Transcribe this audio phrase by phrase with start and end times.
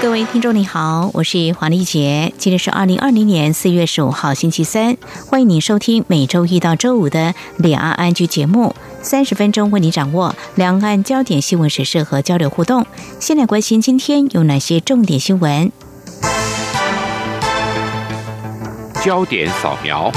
[0.00, 7.18] 各位听众你好，我是黄丽杰，今天是二零二零年四月十五号星期三，欢迎您收听每周一到周五的
[7.58, 12.86] 《两岸安居》节目，三十分钟为你掌握两岸焦点新闻时事和交流互动。
[13.18, 15.70] 先来关心今天有哪些重点新闻。
[19.04, 20.10] 焦点扫描。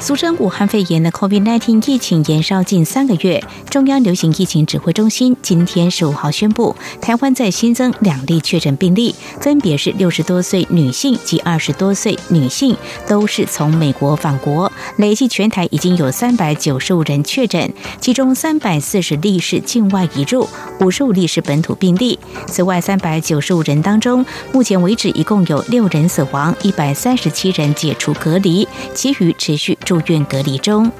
[0.00, 12.74] 俗称武汉肺炎的 COVID-19 疫情延烧近三个月，中央流行疫情指挥中心今天十五号宣布，台湾再新增两例确诊病例，分别是六十多岁女性及二十多岁女性，
[13.06, 14.72] 都是从美国返国。
[14.96, 20.48] 累计全台已经有三百九十五人确诊，其中三百四十例是境外移入，
[20.80, 22.18] 五十五例是本土病例。
[22.46, 30.00] 此外，三百九十五人当中，目前为止一共有六人死亡，一百三十七人解除隔离，其余持续住。
[30.06, 30.90] 院隔离中。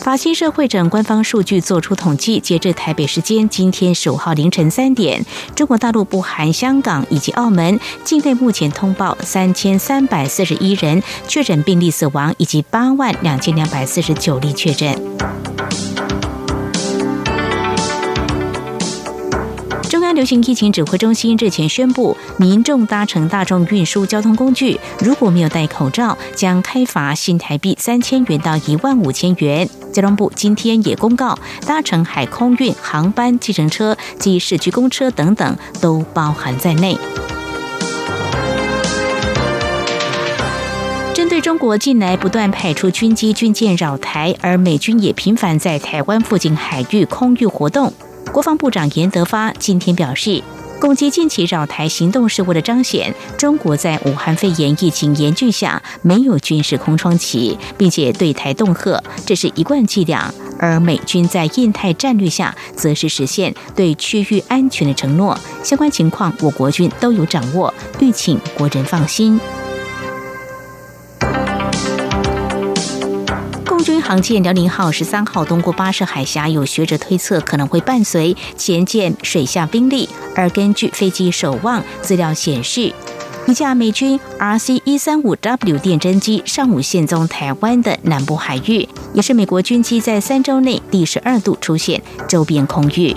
[0.00, 5.24] 法新社会诊官方数据做出统计，截至台北时间今天十五号凌晨三点，
[5.56, 14.96] 中国大陆不含香港以及澳门境内目前通报三千三百四十一人确诊病例死亡，以及八万两千两百四十九例确诊。
[19.88, 29.66] 中央流行疫情指挥中心日前宣布，民众搭乘大众运输交通工具，如果没有戴口罩，将开罚新台币三千元到一万五千元。
[29.90, 36.94] 交通部今天也公告，搭乘海空运航班、计程车及市区公车等等，都包含在内。
[41.14, 47.90] 针对中国近来不断派出军机、军舰扰台，而美军也频繁在台湾附近海域空域活动。
[48.32, 50.42] 国防部长严德发今天表示，
[50.80, 60.32] 攻击近期扰台行动是为了彰显中国在武汉肺炎疫情严峻下没有军事空窗期，并且对台恫吓，这是一贯伎俩。
[60.60, 65.36] 而美军在印太战略下，则是实现对区域安全的承诺。
[65.64, 69.40] 相关情况，我国军都有掌握，欲请国人放心。
[74.08, 80.08] 航舰辽宁号十三号通过巴士海峡，有学者推测可能会伴随前舰水下兵力。
[80.34, 82.90] 而根据飞机守望资料显示，
[83.46, 93.14] 一架美军 RC 一三五 W 电侦机上午现踪台湾的南部海域，也是美国军机在三周内第十二度出现周边空域。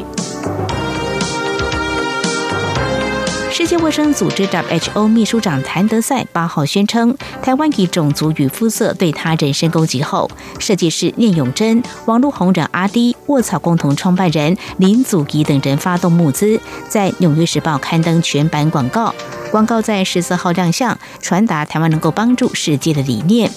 [3.52, 7.14] 世界卫生组织 WHO 秘书长谭德赛八号宣称，
[7.44, 19.14] 台湾以种族与肤色对他人身攻击后，设计师聂永贞、网络红人阿迪、卧草共同创办人林祖仪等人发动募资，在《纽约时报》刊登全版广告。
[19.52, 23.50] 广告在十四号亮相，传达台湾能够帮助世界的理念。《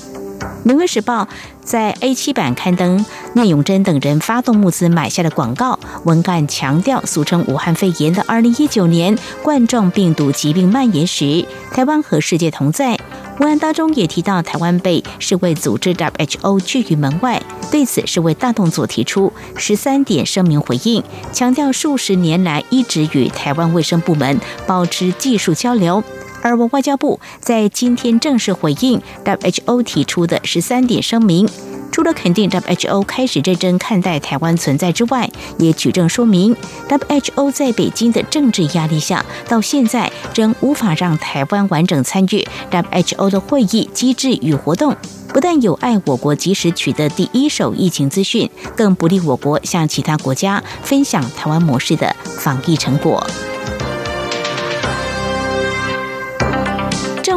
[0.65, 1.22] 纽约时报》
[1.62, 12.99] 在 A 七版刊登聂永贞等人发动募资买下的广告文案，强调俗称武汉肺炎的2019年冠状病毒疾病蔓延时，台湾和世界同在。
[13.41, 17.43] 文案当中也提到，台湾被世卫组织 WHO 拒于门外。
[17.71, 26.05] 对此，世卫大动作提出十三点声明回应，强调数十年来一直与台湾卫生部门保持技术交流。
[26.44, 31.49] 而我外交部在今天正式回应 WHO 提出的十三点声明，
[31.91, 36.55] 除了肯定 WHO 开始认真看待台湾存在之外，也举证说明
[36.87, 44.94] WHO 在北京的政治压力下，到现在仍无法让台湾完整参与 WHO 的会议机制与活动，
[45.28, 53.26] 不但有碍我国及时取得第一手疫情资讯，更不利我国向其他国家分享台湾模式的防疫成果。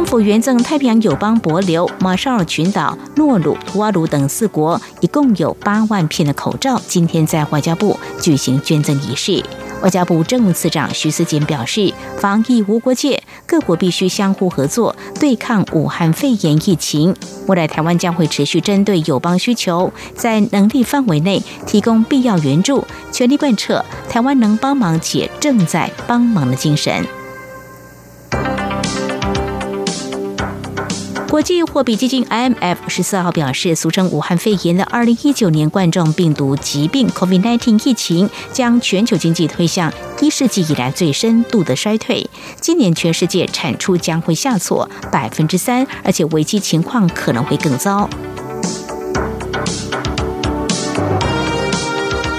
[0.08, 6.80] 府援赠太平洋友邦帛琉、马绍尔群岛、诺鲁、图瓦卢等四国，一共有八万片的口罩。
[6.88, 9.44] 今天在外交部举行捐赠仪式。
[9.82, 17.14] 外交部政务次长徐思俭表示，防疫无国界，各国必须相互合作，对抗武汉肺炎疫情。
[17.46, 22.82] 未来台湾将会持续针对友邦需求，在能力范围内提供必要援助，
[23.12, 27.06] 全力贯彻台湾能帮忙且正在帮忙的精神。
[31.28, 39.92] 国际货币基金 IMF 十四号表示，俗称武汉肺炎的二零一九年冠状病毒疾病 COVID-19 疫情，将全球经济推向
[40.22, 42.28] 一世纪以来最深度的衰退。
[42.62, 48.08] 今年全世界产出将会下挫百分之三，而且危机情况可能会更糟。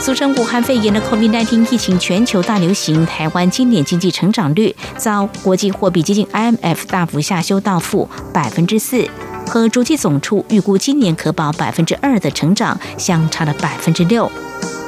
[0.10, 9.08] 俗称武汉肺炎的 COVID-19 疫情全球大流行，台湾今年经济成长率遭国际货币基金 IMF 大幅下修到负百分之四，
[9.46, 14.32] 和主计总处预估今年可保百分之二的成长相差了百分之六。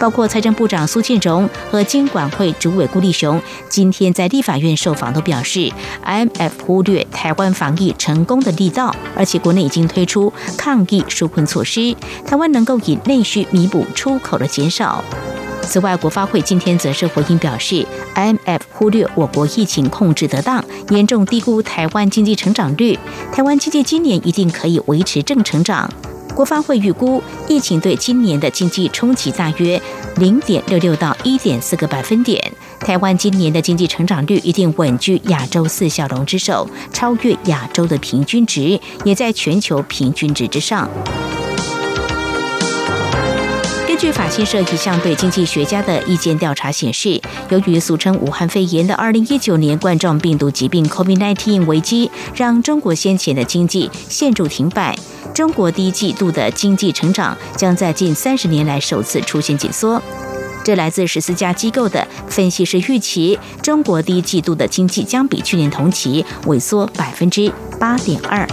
[0.01, 3.39] 包括财政部长苏建荣和监管会主委顾立雄
[3.69, 5.71] 今天在立法院受访都表示
[6.03, 11.95] ，IMF 忽略台湾防疫成功的力道，而且国内已经推出抗疫纾困措施，
[12.25, 15.03] 台湾能够以内需弥补出口的减少。
[15.61, 22.97] 此外，国发会今天则是回应表示，IMF 忽略我国疫情控制得当，严重低估台湾经济成长率，
[23.31, 25.87] 台湾经济今年一定可以维持正成长。
[26.35, 29.81] 国发会预估，疫情对今年的经济冲击大约
[30.17, 32.39] 零点六六到一点四个百分点。
[32.79, 40.89] 台湾今年的经济成长率一定稳居亚洲四小龙之首，超越亚洲的平均值，也在全球平均值之上。
[44.01, 54.97] 据法新社一项对经济学家的意见调查显示，由于俗称武汉肺炎的二零一九年冠状病毒疾病 （COVID-19） 危机，让中国先前的经济陷入停摆。
[55.35, 60.01] 中国第一季度的经济成长将在近三十年来首次出现紧缩。
[60.63, 68.47] 这来自十四家机构的分析师预期，中国第一季度的经济将比去年同期萎缩百分之八点二。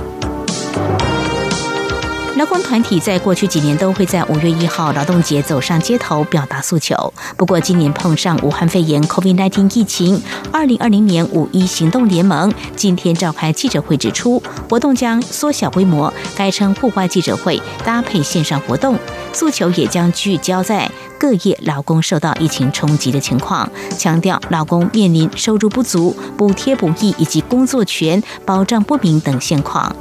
[2.39, 7.13] 劳工团体在过去几年都会在五月一号劳动节走上街头表达诉求。
[7.37, 14.41] 不过，今年碰上武汉肺炎 （COVID-19） 疫情，二零二零年五一行动联盟今天召开记者会，指出
[14.71, 18.97] 活动将缩小规模，改称户外记者会搭配线上活动。
[19.33, 20.89] 诉求也将聚焦在
[21.19, 23.69] 各业劳工受到疫情冲击的情况，
[23.99, 29.93] 强调劳工面临收入不足、补贴不易以及工作权保障不明等现况。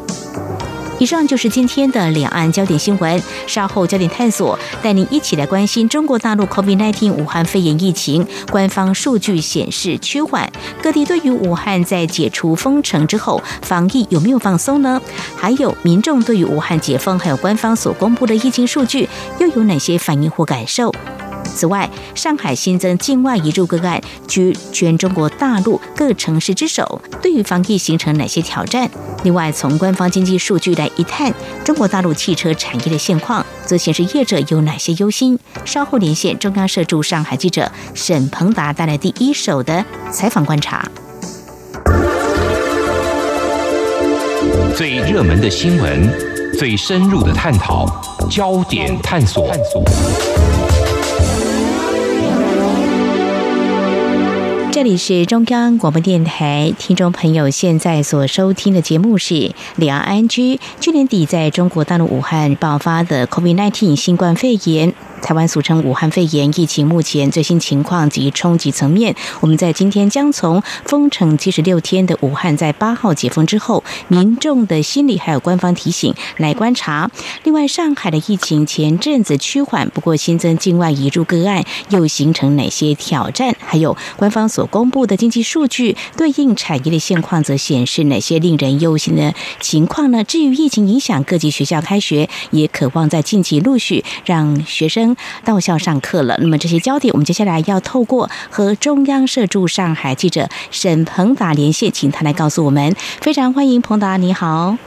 [1.00, 3.22] 以上就是今天的两岸焦点新闻。
[3.46, 8.26] 稍后焦点探索，带您一起来关心中国大陆 COVID-19 武汉肺炎疫情。
[8.52, 10.52] 官方数据显示趋缓，
[10.82, 15.02] 各地对于武汉在解除封城之后，防疫有没有放松呢？
[15.36, 19.08] 还有民众对于武汉解封，还有官方所公布的疫情数据，
[19.40, 20.92] 又有哪些反应或感受？
[21.58, 28.88] 此外，上海新增境外移入个案，居全中国大陆各城市之首，对于防疫形成哪些挑战？
[29.24, 31.34] 另外，从官方经济数据来一探，
[31.66, 35.40] 中国大陆汽车产业的现况，则显示业者有哪些忧心？
[35.66, 40.88] 稍后连线中央社驻上海记者沈鹏达，带来第一手的采访观察。
[44.76, 46.08] 最热门的新闻，
[46.60, 47.88] 最深入的探讨，
[48.30, 49.52] 焦点探索。
[54.78, 59.34] 这里是中央广播电台，听众朋友现在所收听的节目是
[59.76, 60.56] 《两岸安居》。
[60.80, 64.94] 去年底在中国大陆武汉爆发的 COVID-19 新冠肺炎。
[65.22, 77.12] 台湾俗称武汉肺炎疫情目前最新情况及冲击层面，我们在今天将从封城七十六天的武汉在八号解封之后，民众的心理还有官方提醒来观察。
[77.44, 83.54] 另外，上海的疫情前阵子趋缓，不过新增境外移入个案又形成哪些挑战？
[83.60, 90.24] 还有官方所公布的经济数据对应产业的现况，则显示哪些令人忧心的情况呢？
[90.24, 95.07] 至于疫情影响各级学校开学，也渴望在近期陆续让学生。
[95.46, 96.38] 到校上课了。
[96.40, 102.96] 那么这些焦点，我们接下来要透过和中央社驻上海记者沈鹏达连线，请他来告诉我们。
[103.22, 104.78] 非常欢迎鹏达，你好。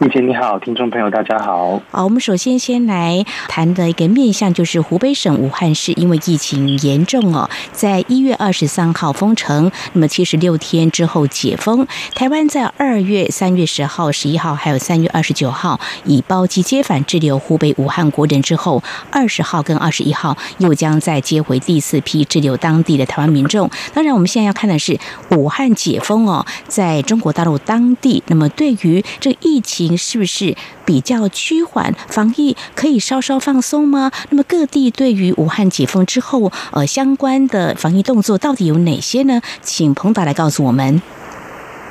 [0.00, 1.78] 玉姐你好，听众朋友大家好。
[1.90, 11.86] 好，我们首先先来谈的一个面向，就是湖北省武汉市因为疫情严重哦，在一月二十三号封城，那么七十六天之后解封。
[12.14, 23.70] 台湾在二月、三月十号、十一号，还有三月二十九号以包机接返滞留湖北武汉国人之后，二十号跟二十一号又将再接回第四批滞留当地的台湾民众。
[23.92, 24.98] 当然，我们现在要看的是
[25.32, 29.89] 武汉解封哦，在中国大陆当地，那么对于这疫情。
[29.96, 30.54] 是不是
[30.84, 31.92] 比较趋缓？
[32.08, 34.10] 防疫可以稍稍放松吗？
[34.30, 39.40] 那么各地对于武汉解封之后，呃，相关的防疫动作到底有哪些呢？
[39.60, 41.00] 请彭达来告诉我们。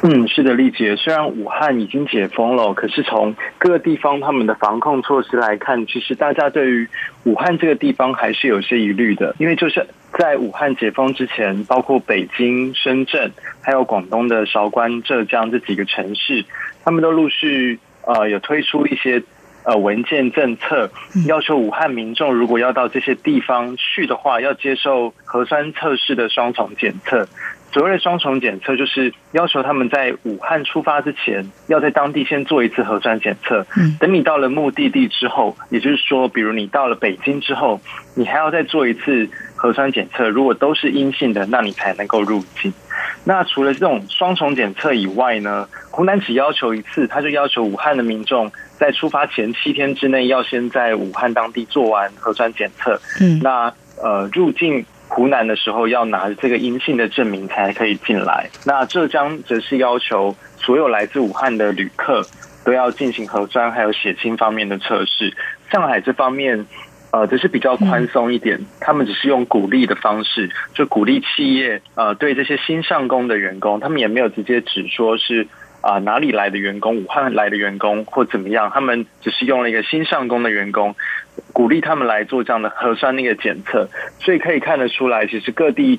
[0.02, 0.96] 嗯，是的，丽姐。
[0.96, 6.88] 虽然武汉已经解封了，可是从各个地方他们的防控措施来看，其实大家对于
[7.26, 9.36] 武汉这个地方还是有些疑虑的。
[9.40, 9.86] 因为就是
[10.18, 13.30] 在武汉解封之前，包括北京、深圳，
[13.60, 16.46] 还有广东的韶关、浙江这几个城市，
[16.86, 17.78] 他们都陆续。
[18.02, 19.22] 呃有推出一些
[19.64, 20.90] 呃文件政策，
[21.28, 27.28] 要求武汉民众如果要到这些地方去的话，要接受核酸测试的双重检测。
[27.72, 33.64] 所谓的双重检测，就是要求他们在武汉出发之前，要在当地先做一次核酸检测。
[33.78, 37.80] 嗯，等你到了目的地之后，也就是说，比如你到了北京之后，
[38.16, 40.28] 你还要再做一次核酸检测。
[40.30, 42.74] 如果都是阴性的，那你才能够入境。
[43.24, 52.98] 那除了这种双重检测以外呢，湖南只要求一次，他就要求武汉的民众在出发前七天之内，要先在武汉当地做完核酸检测。
[53.20, 54.86] 嗯，那呃入境。
[55.10, 58.48] 湖南的时候要拿这个阴性的证明才可以进来。
[58.64, 62.22] 那浙江则是要求所有来自武汉的旅客
[62.64, 65.36] 都要进行核酸还有血清方面的测试。
[65.72, 66.64] 上海这方面，
[67.12, 75.48] 呃，则是比较宽松一点，他们只是用鼓励的方式，就鼓励企业呃对这些新上工的员工，他们也没有直接指说是。
[75.82, 76.98] 啊，哪里来的员工？
[76.98, 78.70] 武汉来的员工或怎么样？
[78.74, 80.94] 他们只是用了一个新上工的员工，
[81.54, 83.88] 鼓励他们来做这样的核酸那个检测，
[84.20, 85.98] 所以可以看得出来，其实各地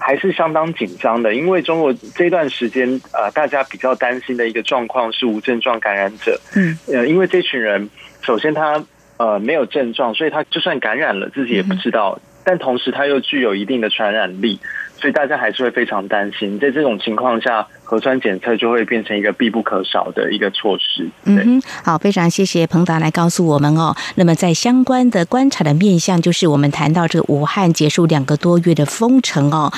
[0.00, 1.32] 还是相当紧张的。
[1.32, 6.40] 因为中国这段时间，呃，大家比较担心的一个状况是无症状感染者。
[6.56, 7.88] 嗯，呃，因为这群人
[8.22, 8.84] 首先他
[9.16, 14.58] 呃没有症状，所以他就算感染了自己也不知道，但同时他又具有一定的传染力，
[14.96, 16.58] 所以大家还是会非常担心。
[16.58, 17.68] 在这种情况下。
[17.90, 21.10] 核酸检测就会变成一个必不可少的一个措施。
[21.24, 23.96] 嗯，好，非常谢谢彭达来告诉我们哦。
[24.14, 29.72] 那么在相关的观察的面向，就是我们谈到这个武汉结束两个多月的封城哦。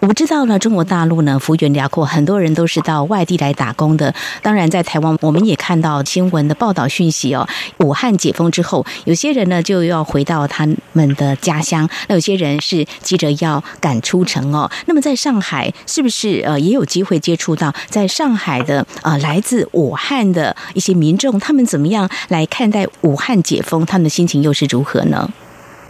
[0.00, 4.12] 我们知道呢，中国大陆呢幅员辽阔，很多人都是到外地来打工的。
[4.42, 7.46] 当然，在台湾我们也看到新闻的报道讯息哦。
[7.78, 14.68] 武汉解封之后，有些人呢就要回到他们的家乡，那有些人是急着要赶出城哦。
[14.86, 17.51] 那么在上海，是不是呃也有机会接触？
[17.56, 23.84] 到在上海的啊，来自武汉的一些民众，他们怎么样来看待武汉解封？
[23.86, 25.28] 他们的心情又是如何呢？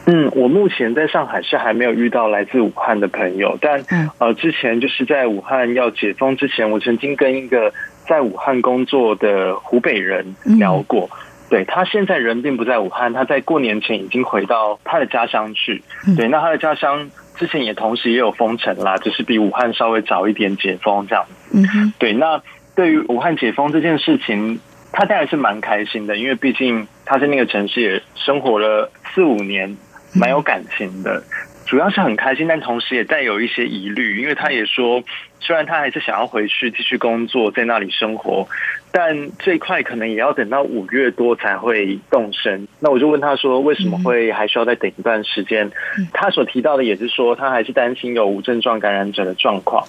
[0.06, 3.84] 嗯，我目前在上海是还没有遇到来自武汉的朋友，但
[4.18, 7.72] 呃，之前就是在武汉要解封之前，我曾经跟一个
[8.08, 11.08] 在武汉工作的湖北人聊过。
[11.48, 15.82] 对他现在人并不在武汉，他在过年前已经回到他的家乡去。
[16.16, 17.10] 对，那他的家乡。
[17.36, 21.32] 之前也同时也有封城啦，只是比武汉稍微早一点解封这样子。
[21.54, 22.12] 嗯对。
[22.12, 22.42] 那
[22.74, 24.60] 对于武汉解封这件事情，
[24.92, 29.76] 他当然是蛮开心的，因为毕竟他在那个城市也生活了四五年，
[30.14, 31.22] 蛮有感情的。
[31.66, 35.02] 主要是很开心，但同时也带有一些疑虑，因为他也说，
[35.42, 38.46] 虽然他还是想要回去继续工作，在那里生活。
[38.94, 42.68] 但这一块可能也要等到五月多才会动身。
[42.78, 45.70] 那我就问他说，为什么会还需要再等一段时间？
[46.12, 49.82] 他所提到的也是说，他还是担心有无症状感染者的状况，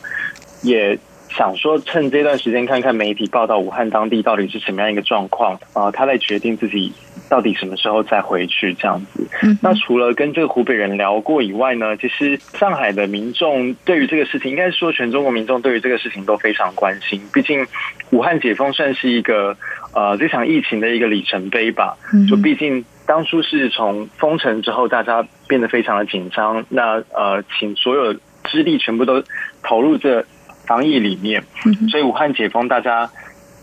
[0.63, 0.97] 也
[1.29, 6.93] 想说趁这段时间看看媒体报道武汉当地到底是什么样一个状况啊，他在决定自己。
[7.33, 9.27] 到底什么时候再回去这样子？
[9.59, 11.97] 那除了跟这个湖北人聊过以外呢？
[11.97, 17.19] 其实上海的民众对于这个事情，应该是说全中国民众对于这个事情都非常关心。
[17.33, 17.65] 毕竟
[18.11, 19.57] 武汉解封算是一个
[19.95, 21.97] 呃这场疫情的一个里程碑吧。
[22.29, 28.13] 就毕竟当初是从封城之后，大家变得非常的紧张，那呃请所有
[28.43, 29.23] 之力全部都
[29.63, 30.23] 投入这
[30.67, 31.43] 防疫里面，
[31.89, 33.09] 所以武汉解封，大家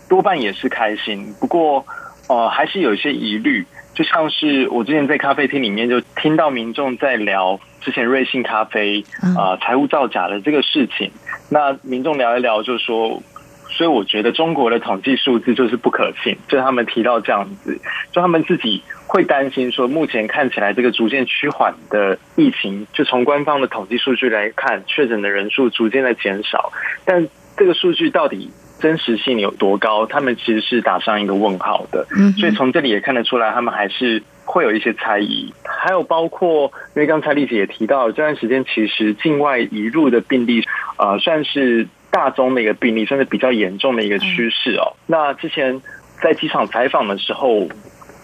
[0.09, 1.33] 多半也是开心。
[1.39, 1.85] 不过。
[2.27, 9.03] 呃，还是有一些疑虑，就像是我之前在咖啡厅里面就听到民众在聊之前瑞幸咖啡
[9.35, 11.11] 啊财务造假的这个事情。
[11.49, 13.21] 那民众聊一聊就说，
[13.69, 17.77] 所以我觉得中国的统计数字就是不可信，就他们提到这样子，
[18.13, 26.71] 就他们自己会担心说，目前看起来这个逐渐趋缓的疫情，就从官方的统计数据来看，确诊的人数逐渐在减少，
[27.03, 28.49] 但这个数据到底？
[28.81, 30.05] 真实性有多高？
[30.05, 35.53] 他们其实是打上一个问号的，嗯所以从这里也看得出来，他们还是会有一些猜疑。
[35.63, 40.63] 还有包括，因为刚才丽姐也提到，这段时间其实境外移入的病例，
[40.97, 44.97] 呃，算是大宗的一个病例，算是比较严重的一个趋势哦。
[45.07, 45.81] 那之前
[46.21, 47.67] 在机场采访的时候，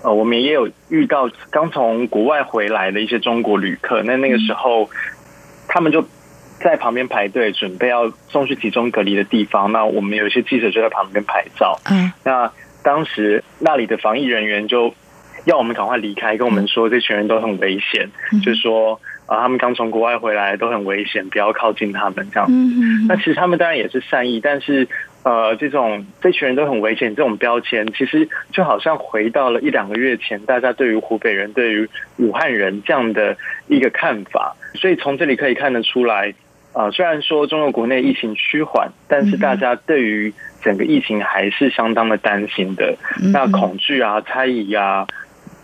[0.03, 4.89] 呃，我们也有遇到刚从国外回来的一些中国旅客，那那个时候
[5.69, 6.03] 他们就。
[6.67, 9.71] 在旁边排队，准备要送去集中隔离的地方。
[9.71, 11.79] 那我们有一些记者就在旁边拍照。
[11.89, 12.51] 嗯，那
[12.83, 14.93] 当时那里的防疫人员就
[15.45, 18.09] 要我们赶快离开，跟我们说这群人都很危险，
[18.43, 22.49] 就说啊，他们刚从国外回来都很危险，不要靠近他们这样。
[22.49, 24.85] 嗯那其实他们当然也是善意，但是
[25.23, 34.53] 呃，这种这群人都很危险这种标签，其实就好像回到了一两个月前，大家对于湖北人、对于武汉人这样的一个看法。
[34.75, 36.33] 所以从这里可以看得出来。
[36.77, 40.31] 呃，虽然说中国国内疫情趋缓，但是大家对于
[40.61, 42.95] 整个疫情还是相当的担心的。
[43.33, 45.07] 那恐惧啊、猜疑啊、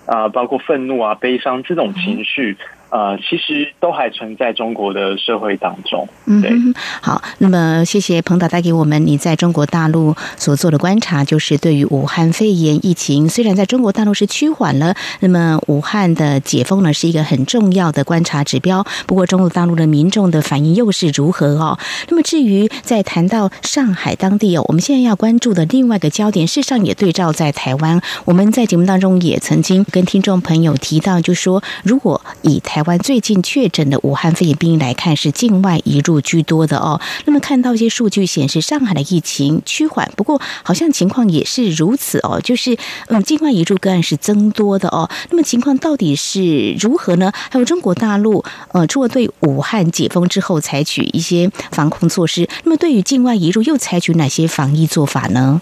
[0.08, 2.58] 啊，包括愤怒啊、悲伤这种情绪。
[2.94, 6.08] 呃，其实都还存在中国的社会当中。
[6.26, 18.86] 嗯，好，那么谢谢彭导带给我们你在中国大陆所做的观察，就是对于武汉肺炎疫情，虽然在中国大陆是趋缓了，那么武汉的解封呢是一个很重要的观察指标。
[19.08, 21.80] 不过中国大陆的民众的反应又是如何哦？
[22.10, 28.00] 那么至于在谈到上海当地哦，我们现在要关注的另外一个焦点，事实上也对照在台湾。
[28.26, 37.00] 我们在节目当中也曾经跟听众朋友提到，就说如果以台湾最近确诊的武汉肺炎病例来看，是境外移入居多的哦。
[37.26, 45.10] 那么看到一些数据显示，上海的疫情趋缓，不过好像情况也是如此哦，就是嗯，境外移入个案是增多的哦。
[45.30, 47.32] 那么情况到底是如何呢？
[47.50, 55.62] 还有中国大陆呃，除了对武汉解封之后采取一些防控措施，那么对于境外移入又采取哪些防疫做法呢？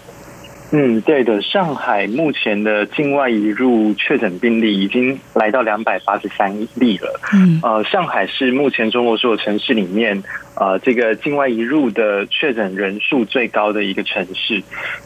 [0.74, 1.42] 嗯，对的。
[1.42, 7.20] 上海目前的境外移入确诊病例已经来到两百八十三例了。
[7.34, 10.22] 嗯，呃，上海是目前中国所有城市里面，
[10.56, 14.62] 呃，这个境外移入的确诊人数最高的一个城市。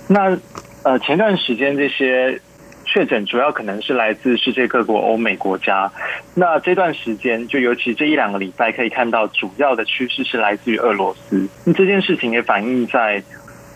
[0.08, 0.38] 那
[0.84, 2.40] 呃，前段时间这些
[2.84, 5.90] 确诊主要可能是来自世界各国欧美国家。
[6.36, 11.48] 那这段时间，就尤其这一两个礼拜，可以看到主要的趋势是来自于俄罗斯。
[11.64, 13.20] 那这件事情也反映在。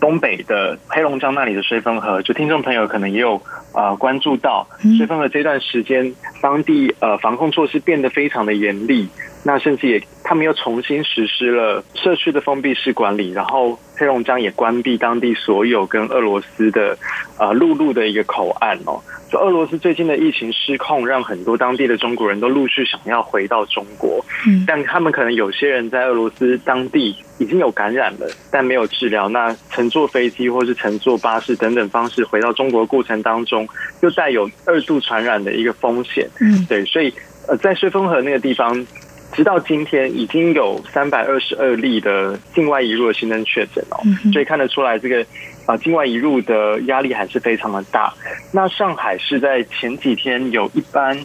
[0.01, 3.41] 东北的黑龙江那里的绥芬河，就听众朋友可能也有
[3.71, 9.07] 啊关注到绥芬河这段时间，当地呃防控措施变得非常的严厉，
[9.43, 16.97] 那甚至也他们又重新实施了社区的封闭式管理，然后黑龙江也关闭当地所有跟俄罗斯的
[17.37, 19.01] 呃陆路的一个口岸哦。
[19.31, 29.29] 就俄罗斯最近的疫情失控，让很多当地的中国人都陆续想要回到中国，嗯，但他们可能有些人在俄罗斯当地已经有感染了，但没有治疗。
[29.29, 33.65] 那乘坐飞机或是乘坐巴士等等方式回到中国过程当中，
[34.01, 37.13] 又带有二度传染的一个风险，嗯，对，所以
[37.47, 38.85] 呃，在顺风河那个地方，
[39.33, 43.97] 直到今天已经有三百二十二例的境外移入的新增确诊哦，
[44.31, 45.25] 所以看得出来这个。
[45.67, 48.11] 啊，境外移入的压力还是非常的大。
[48.51, 51.15] 那上海是在前几天有一班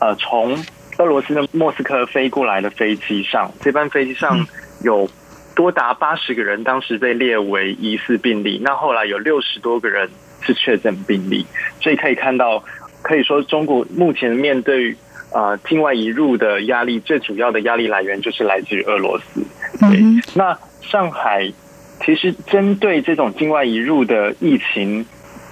[0.00, 0.54] 呃从
[0.98, 4.46] 俄罗斯的莫斯科飞过来的飞机上，这班飞机上
[4.82, 5.08] 有
[5.54, 8.60] 多达八十个人，当时被列为疑似病例。
[8.62, 10.10] 那后来有六十多个人
[10.42, 11.46] 是确诊病例，
[11.80, 12.62] 所以可以看到，
[13.00, 14.94] 可以说中国目前面对
[15.36, 19.44] 呃境外移入的压力，最主要的压力来源就是来自于俄罗斯。
[19.78, 20.02] 对，
[20.34, 21.52] 那上海。
[21.98, 25.04] 其实，针对这种境外移入的疫情，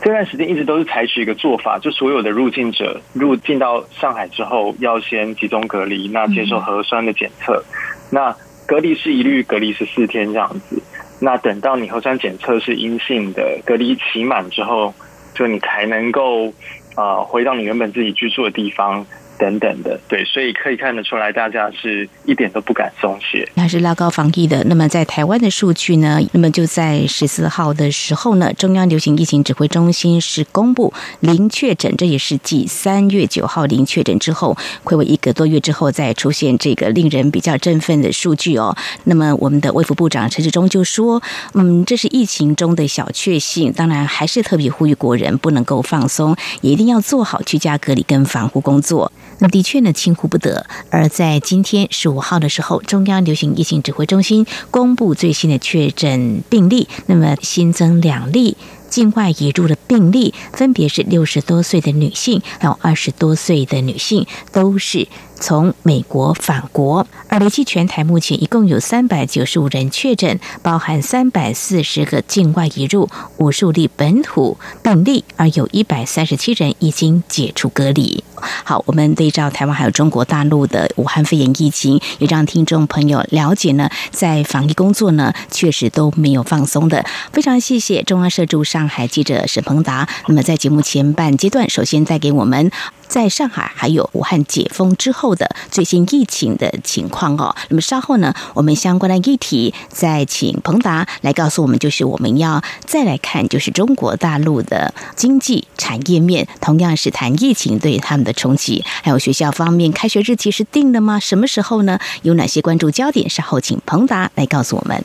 [0.03, 7.65] 这段时间一直都是采取一个做法，就所有的入境者入境到上海之后，要先集中隔离，那接受核酸的检测，
[8.11, 10.81] 那隔离是一律隔离十四天这样子，
[11.19, 14.93] 那等到你核酸检测是阴性的，隔离期满之后，
[15.35, 16.53] 就你才能够
[16.95, 19.05] 啊回到你原本自己居住的地方。
[19.39, 24.63] 等等的，对，所以可以看得出来，大家是一点都不敢松懈，还是拉高防疫的。
[24.65, 26.21] 那么在台湾的数据呢？
[26.33, 38.77] 那么就在十四号的时候呢，中央流行疫情指挥中心是公布零确诊，这也是继三月九号零确诊之后，会为一个多月之后再出现这个令人比较振奋的数据哦。
[39.05, 41.23] 那么我们的卫福部长陈志忠就说
[41.55, 50.67] ：“嗯，这是疫情中的小确幸，当然还是特别呼吁国人不能够放松，也一定要做好居家隔离跟防护工作。”那的确呢，轻忽不得。
[50.91, 58.57] 而在今天十五号的时候，中央流行疫情指挥中心公布最新的确诊病例，那么新增两例
[58.89, 65.09] 境外移入的病例，分别是六十多岁的女性，还有二十多岁的女性，都是。
[65.41, 78.25] 从美国返国，而累计全台目前一共有三百九十五人确诊，包含三百四十个境外移入、五十五例本土病例，而有一百三十七人已经解除隔离。
[78.65, 87.05] 好，我们对照台湾还有中国大陆的武汉肺炎疫情，也让听众朋友了解呢，在防疫工作呢，确实都没有放松的。
[87.33, 90.09] 非常谢谢中央社驻上海记者沈鹏达。
[90.29, 92.71] 那么在节目前半阶段，首先带给我们。
[93.15, 97.55] 在上海还有武汉解封之后的最新疫情的情况哦。
[97.69, 108.85] 那么稍后呢，我们相关的议题再请彭达来告诉我们，就是我们要再来看，就是中国大陆的经济产业面，同样是谈疫情对他们的冲击。
[109.05, 111.21] 还有学校方面，开学日期是定了吗？
[111.21, 112.01] 什么时候呢？
[112.23, 113.31] 有哪些关注焦点？
[113.31, 115.05] 稍后请彭达来告诉我们。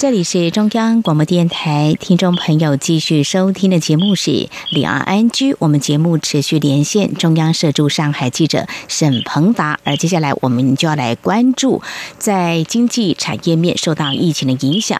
[0.00, 5.54] 这里是中央广播电台，听众朋友继续收听的节目是李昂安居。
[5.58, 11.82] 我们节目持续连线中央社驻上海记者沈鹏达，而接下来我们就要来关注
[12.16, 14.98] 在经济产业面受到疫情的影响。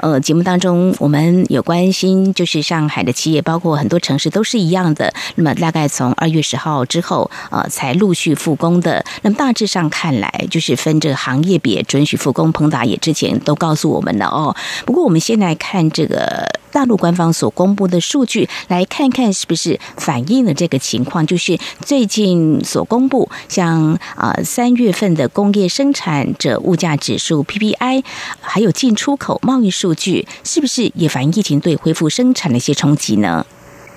[0.00, 5.14] 呃，节目当中我们有关心，就是上海的企业，包括很多城市都是一样的。
[5.36, 9.04] 那么大概从二月十号之后，呃，才陆续复工的。
[9.22, 12.50] 那么大致上看来，就是分这个行业别准许复工。
[12.50, 14.39] 彭达也之前都告诉我们了哦。
[14.40, 21.26] 哦，不过我们先来看这个大陆官方所公布的数据，来看看是不是反映了这个情况。
[21.26, 28.02] 就是最近所公布，像啊三月份的工业生产者物价指数 PPI，
[28.40, 33.44] 还有进出口贸易数据，是不是也反映疫情对恢复生产的一些冲击呢？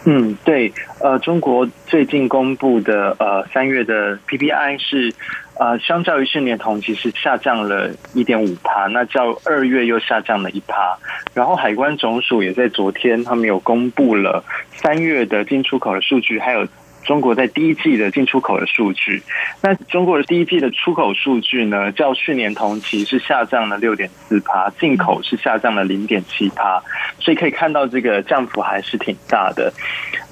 [0.05, 5.13] 嗯，对，呃，中国最近公布的呃三月的 PPI 是。
[5.59, 10.97] 呃，相较于去年同期是下降了一点五趴，那较二月又下降了一趴。
[11.35, 16.67] 然后海关总署也在昨天，他们有公布了三月的进出口的数据，还有
[17.03, 19.21] 中国在第一季的进出口的数据。
[19.61, 26.81] 那中国的第一季的出口数据呢，较去年同期是下降了六点四趴，进口是下降了零点七趴，
[27.19, 29.71] 所以可以看到这个降幅还是挺大的。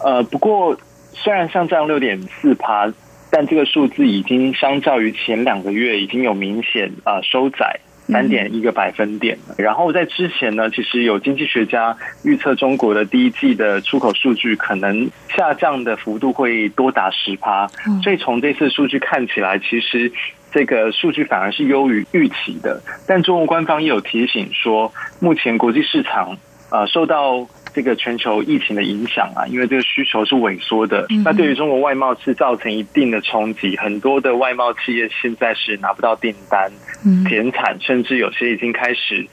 [0.03, 0.75] 呃，不过
[1.13, 2.91] 虽然像这样六点四趴。
[3.31, 9.55] 但这个数字已经相较于前两个月已经有明显啊收窄三点一个百分点了。
[9.57, 17.67] 然后在之前呢，其实有经济学家预测中国的第一季的出口数据可能下降的幅度会多达十趴。
[18.03, 20.11] 所以从这次数据看起来，其实
[20.51, 22.81] 这个数据反而是优于预期的。
[23.07, 26.37] 但中国官方也有提醒说，目前国际市场
[26.69, 27.47] 啊受到。
[27.73, 33.77] 这个全球疫情的影响啊，因为这个需求是萎缩的，那对于中国外贸是造成一定的冲击。
[33.77, 36.69] 很多的外贸企业现在是拿不到订单，
[37.29, 39.25] 减产，甚至有些已经开始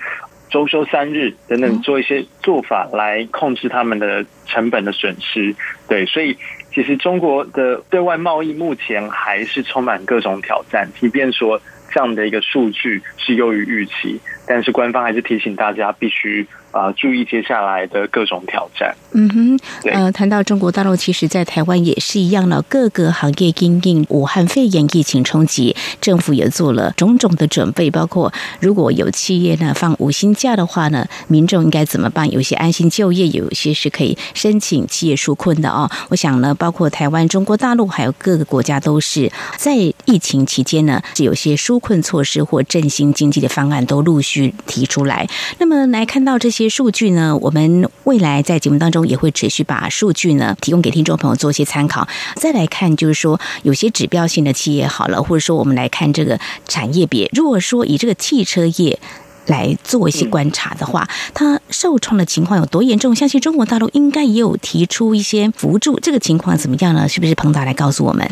[0.51, 5.55] 周休三日等等，做一些做法来控制他们的成本的损失。
[5.88, 6.37] 对，所以
[6.72, 16.46] 其实中国的对外贸易目前还是充满各种挑战，即便说这样的一个数据是优于预期，但是官方还是提醒大家必须。
[16.79, 18.95] 啊，注意接下来的各种挑战。
[19.12, 19.59] 嗯哼，
[19.91, 32.31] 呃，谈到中国大陆，其实，在台湾也是一样的，各个行业因应武汉肺炎疫情冲击，政府也做了种种的准备，包括如果有企业呢放五薪假的话呢，民众应该怎么办？
[32.31, 35.91] 有些安心就业，有些是可以申请企业纾困的哦。
[36.11, 45.27] 我想呢，包括台湾、中国大陆还有各个国家，都是在疫情期间呢，是有些纾困措施或振兴经济的方案都陆续提出来。
[45.59, 46.67] 那么来看到这些。
[46.68, 52.07] 些数据呢，我们未来在节目当中也会持续把数据呢提供给听众朋友做一些参考。
[52.37, 57.31] 再来看，就是说有些指标性的企业好了，或者说我们来看这个产业别。
[57.35, 58.98] 如果说以这个汽车业
[59.46, 63.14] 来做一些观察的话，它受创的情况有多严重？
[63.14, 67.09] 相信中国大陆应该也有提出一些辅助，这个情况怎么样呢？
[67.09, 68.28] 是不是彭达来告诉我们？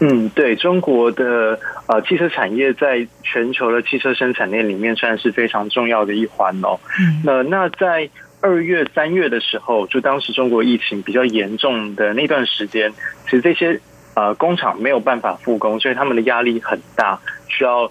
[0.00, 1.58] 嗯，对中国的
[1.88, 6.78] 呃汽车产业在全球的汽车生产链里面算是非常重要的一环哦。
[7.24, 8.08] 那那在
[8.40, 12.92] 二月三月的时候，就当时中国疫情比较严重的那段时间，
[13.24, 13.80] 其实这些
[14.14, 17.90] 呃工厂没有办法复工，所以他们的压力很大，需要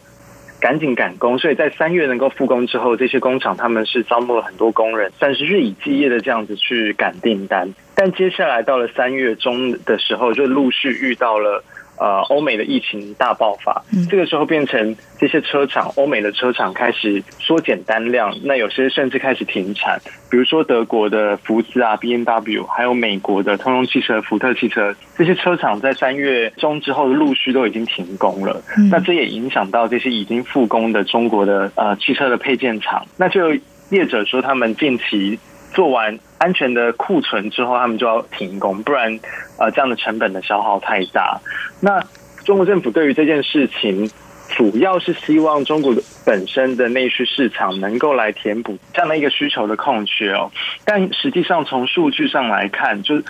[0.61, 1.37] 赶紧赶工。
[1.37, 7.69] 所以在三月能够复工之后，这些工厂他们是招募了很多工人，算是日以继夜的这样子去赶订单。
[7.93, 11.61] 但接下来到了三月中的时候，就陆续遇到了。
[11.97, 19.99] 呃，欧美的疫情大爆发，这个时候变成这些车厂，欧美的车厂开始缩减单量，那有些甚至开始停产。
[20.29, 28.61] 比如说德国的福斯啊、B N W，还有美国的通用汽车、福特汽车，这些车厂在三月中之后陆续都已经停工了。
[28.91, 33.05] 那这也影响到这些已经复工的中国的呃汽车的配件厂。
[33.17, 33.53] 那就
[33.89, 35.39] 业者说，他们近期。
[35.73, 39.19] 做完安全的库存之后，他们就要停工，不然
[39.59, 41.39] 呃这样的成本的消耗太大。
[41.81, 42.03] 那
[42.45, 44.09] 中国政府对于这件事情，
[44.49, 45.93] 主要是希望中国
[46.25, 50.49] 本身的内需市场能够来填补这样的一个需求的空缺哦。
[50.85, 53.21] 但实际上从数据上来看，就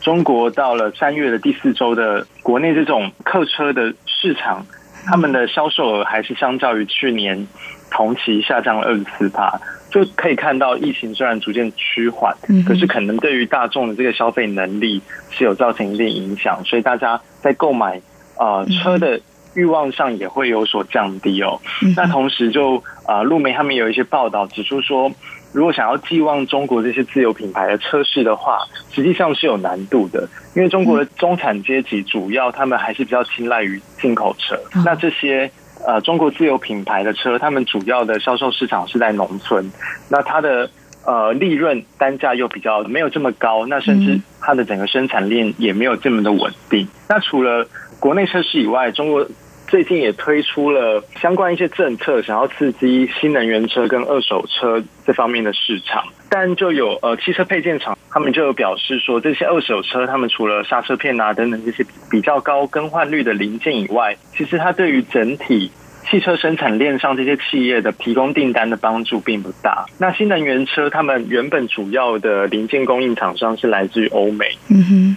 [0.00, 4.66] 中国到了三月的第四周的国内这种客车的市场，
[5.06, 7.46] 他们的销售额还是相较于去年
[7.90, 9.58] 同期下降了二十四帕。
[9.94, 18.00] 就可以看到，疫情虽然逐渐趋缓，可是可能对于大众的这个消费能力是有造成一定影响，所以大家在购买
[18.36, 19.20] 呃车的
[19.54, 21.60] 欲望上也会有所降低哦。
[21.96, 25.12] 那同时就啊，路媒他们有一些报道指出说，
[25.52, 28.58] 如果想要寄望中国这些自有品牌的车市的话，
[28.90, 34.58] 实际上是有难度的，因为中国的中产阶级主要他们还是比较青睐于进口车。
[34.84, 35.48] 那这些
[35.86, 39.70] 呃中国自有品牌的车，他们主要的销售市场是在农村，
[40.08, 40.70] 那它的
[41.04, 46.88] 呃利润单价又比较没有这么高，那甚至它的整个生产链也没有这么的稳定。
[47.08, 47.66] 那除了
[48.00, 49.26] 国内车市以外，中国。
[49.66, 65.72] 最近也推出了相关一些政策，想要刺激新能源车跟二手车这方面的市场，但就有呃汽车配件厂，他们就有表示说，这些二手车，他们除了刹车片啊等等这些比较高更换率的零件以外，其实它对于整体
[66.08, 69.86] 汽车生产链上这些企业的提供订单的帮助并不大。
[69.98, 75.16] 那新能源车，他们原本主要的零件供应厂商是来自于欧美，嗯哼，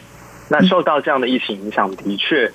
[0.50, 2.50] 那受到这样的疫情影响，的确。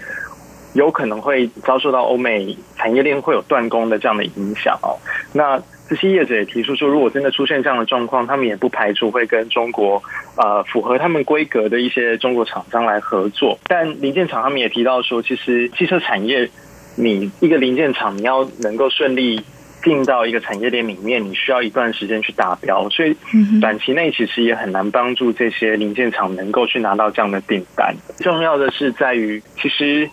[0.75, 4.97] 有可能会遭受到欧美产业链会有断供的这样的影响哦。
[5.33, 10.03] 那这些业者也提出说，如果真的出现这样的状况，他们也不排除会跟中国
[10.37, 13.59] 呃符合他们规格的一些中国厂商来合作。
[13.65, 16.49] 但零件厂他们也提到说，其实汽车产业
[16.97, 19.45] 你一个零件厂你要能够顺利
[19.83, 23.15] 进到一个产业链里面，你需要一段时间去达标，所以
[23.61, 27.95] 短期内其实也很难帮助这些零件厂能够去拿到这样的订单。
[28.21, 30.09] 重要的是在于，其实。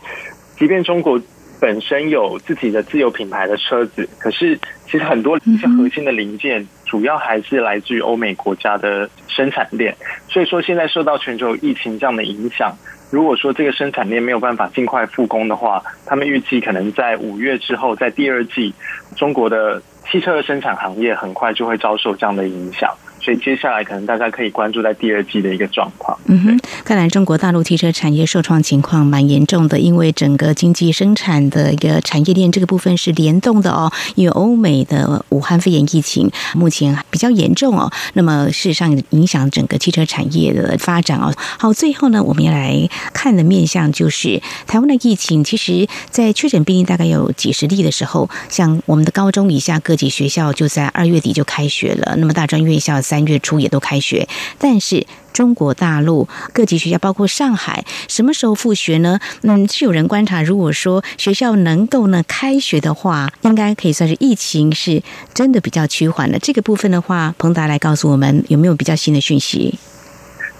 [0.60, 1.20] 即便中国
[1.62, 9.96] 本身有自己的自有品牌的车子，可是其实很多一些核心的零件，主要还是来自于欧美国家的生产链。
[10.28, 12.74] 所以说，现在受到全球疫情这样的影响，
[13.10, 18.74] 如果说这个生产链没有办法尽快复工的话，他们预计可能在五月之后，在第二季，
[19.16, 22.94] 中国的汽车的生产行业很快就会遭受这样的影响。
[23.22, 26.18] 所以接下来可能大家可以关注在第二季的一个状况。
[26.26, 33.92] 嗯哼，看来中国大陆汽车产业受创情况蛮严重的，因为整个经济生产的一个产业链这个部分是联动的哦。
[34.16, 41.34] 因为欧美的武汉肺炎疫情目前比较严重哦，那么事实上影响整个汽车产业的发展哦。
[41.58, 53.02] 好，最后呢，我们要来看的面向就是台湾的疫情，其实在确诊病例大概有几十例的时候，像我们的高中以下各级学校就在二月底就开学了，那么大专院校。
[53.10, 54.28] 三月初也都开学，
[54.60, 59.20] 但是中国大陆各级学校，包括上海，什么时候复学呢？
[59.42, 65.02] 嗯，是有人观察，如果说学校能够呢开学的话，应该可以算是疫情是
[65.34, 66.38] 真的比较趋缓了。
[66.38, 69.80] 这个部分的话，彭达来告诉我们有没有比较新的讯息？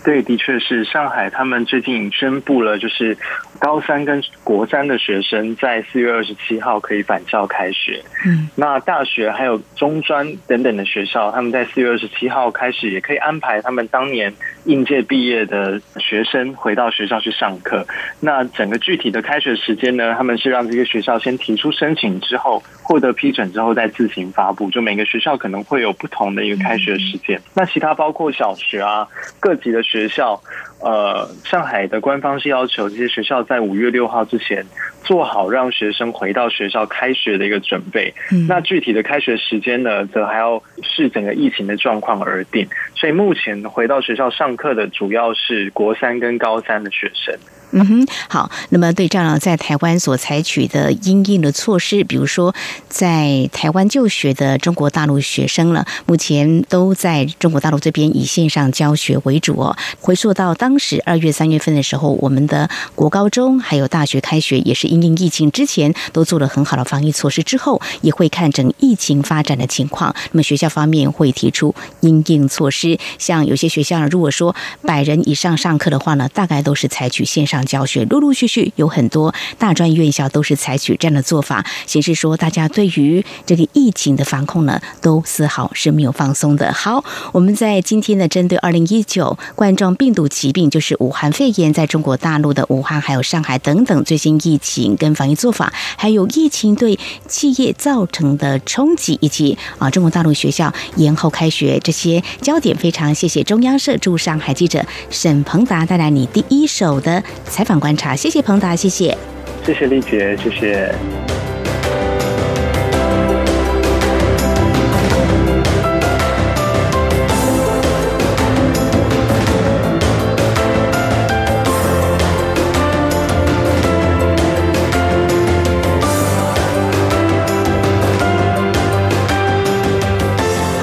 [0.04, 3.16] 对，的确是上海，他们最近宣布了，就是
[3.60, 8.02] 高三跟国三的学生在四月二十七号可以返校开学。
[8.26, 17.86] 嗯，那大学还有中专等等的学校，他们在四月二十七号开始也可以安排他们当年应届毕业的学生回到学校去上课。
[18.20, 22.64] 那整个具体的开学时间呢，他们是让这些学校先提出申请之后。
[22.82, 27.40] 获得批准之后再自行发布，就每个学校可能会有不同的一个开学时间。
[27.54, 29.08] 那其他包括小学啊，
[29.40, 30.42] 各级的学校，
[30.82, 34.66] 呃，上海的官方是要求这些学校在五月六号之前
[35.04, 38.14] 做好让学生回到学校开学的一个准备。
[38.48, 42.68] 那具体的开学时间呢，则还要视整个疫情的状况而定。
[42.96, 47.36] 所以目前回到学校上课的主要是国三跟高三的学生。
[47.72, 48.50] 嗯哼，好。
[48.70, 52.54] 那么对照呢，在台湾所采取的应应的措施，比如说
[52.88, 59.76] 在台湾就学的中国大陆学生呢，目前都在中国大陆这边以线上教学为主哦。
[60.00, 70.14] 回溯到当时二月、三月份的时候，我们的国高中还有大学开学，也是因应疫情之前都做了很好的防疫措施，之后也会看整疫情发展的情况。
[70.32, 86.72] 那么学校方面会提出应应措施，像有些学校呢，如果说百人以上上课的话呢，大概都是采取线上教学陆陆续续有很多大专院校都是采取这样的做法，显示说大家对于这个疫情的防控呢，都丝毫是没有放松的。
[86.74, 107.24] 好，我们在今天呢，针对二零一九冠状病毒疾病，就是武汉肺炎，在中国大陆的武汉还有上海等等最新疫情跟防疫做法，还有疫情对企业造成的冲击，以及啊中国大陆学校延后开学这些焦点，非常谢谢中央社驻上海记者沈鹏达带来你第一手的。
[107.50, 109.18] 采访观察，谢谢彭达，谢谢，
[109.66, 111.39] 谢谢丽杰，谢谢。